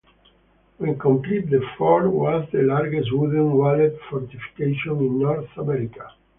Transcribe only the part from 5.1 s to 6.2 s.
North America.